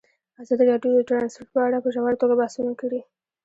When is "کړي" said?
2.81-3.01